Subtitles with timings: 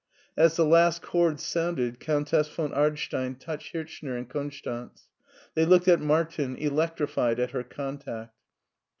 [0.35, 5.07] As the last chord sounded, Countess von Ardstein touched Hirchner and Konstanz.
[5.53, 8.33] They looked at Mar tin, electrified at her contact.